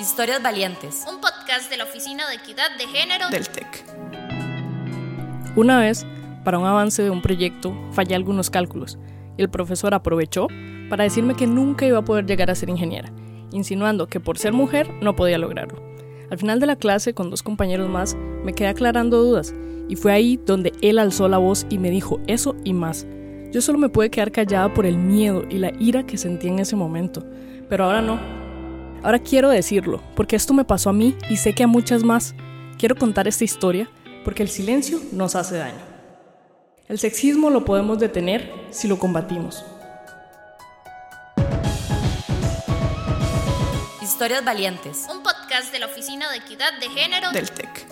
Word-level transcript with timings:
Historias 0.00 0.42
Valientes. 0.42 1.04
Un 1.12 1.20
podcast 1.20 1.68
de 1.68 1.76
la 1.76 1.84
Oficina 1.84 2.26
de 2.26 2.36
Equidad 2.36 2.74
de 2.78 2.86
Género 2.86 3.28
del 3.28 3.46
TEC. 3.46 3.84
Una 5.56 5.78
vez, 5.78 6.06
para 6.42 6.58
un 6.58 6.64
avance 6.64 7.02
de 7.02 7.10
un 7.10 7.20
proyecto, 7.20 7.76
fallé 7.92 8.14
algunos 8.14 8.48
cálculos 8.48 8.98
y 9.36 9.42
el 9.42 9.50
profesor 9.50 9.92
aprovechó 9.92 10.46
para 10.88 11.04
decirme 11.04 11.34
que 11.34 11.46
nunca 11.46 11.84
iba 11.84 11.98
a 11.98 12.04
poder 12.04 12.24
llegar 12.24 12.50
a 12.50 12.54
ser 12.54 12.70
ingeniera, 12.70 13.12
insinuando 13.52 14.06
que 14.06 14.20
por 14.20 14.38
ser 14.38 14.54
mujer 14.54 14.90
no 15.02 15.14
podía 15.14 15.36
lograrlo. 15.36 15.82
Al 16.30 16.38
final 16.38 16.60
de 16.60 16.66
la 16.66 16.76
clase, 16.76 17.12
con 17.12 17.28
dos 17.28 17.42
compañeros 17.42 17.90
más, 17.90 18.16
me 18.42 18.54
quedé 18.54 18.68
aclarando 18.68 19.22
dudas 19.22 19.52
y 19.86 19.96
fue 19.96 20.12
ahí 20.12 20.40
donde 20.46 20.72
él 20.80 20.98
alzó 20.98 21.28
la 21.28 21.36
voz 21.36 21.66
y 21.68 21.76
me 21.76 21.90
dijo 21.90 22.20
eso 22.26 22.56
y 22.64 22.72
más. 22.72 23.06
Yo 23.52 23.60
solo 23.60 23.78
me 23.78 23.90
pude 23.90 24.10
quedar 24.10 24.32
callada 24.32 24.72
por 24.72 24.86
el 24.86 24.96
miedo 24.96 25.44
y 25.50 25.58
la 25.58 25.72
ira 25.78 26.06
que 26.06 26.16
sentí 26.16 26.48
en 26.48 26.58
ese 26.58 26.74
momento, 26.74 27.22
pero 27.68 27.84
ahora 27.84 28.00
no. 28.00 28.39
Ahora 29.02 29.18
quiero 29.18 29.48
decirlo, 29.48 30.02
porque 30.14 30.36
esto 30.36 30.52
me 30.52 30.64
pasó 30.64 30.90
a 30.90 30.92
mí 30.92 31.16
y 31.30 31.38
sé 31.38 31.54
que 31.54 31.62
a 31.62 31.66
muchas 31.66 32.02
más. 32.02 32.34
Quiero 32.78 32.96
contar 32.96 33.28
esta 33.28 33.44
historia 33.44 33.88
porque 34.24 34.42
el 34.42 34.50
silencio 34.50 35.00
nos 35.12 35.34
hace 35.34 35.56
daño. 35.56 35.80
El 36.86 36.98
sexismo 36.98 37.50
lo 37.50 37.64
podemos 37.64 37.98
detener 37.98 38.52
si 38.70 38.88
lo 38.88 38.98
combatimos. 38.98 39.64
Historias 44.02 44.44
Valientes. 44.44 45.06
Un 45.10 45.22
podcast 45.22 45.72
de 45.72 45.78
la 45.78 45.86
Oficina 45.86 46.30
de 46.30 46.38
Equidad 46.38 46.78
de 46.78 46.90
Género 46.90 47.30
del 47.32 47.50
TEC. 47.50 47.89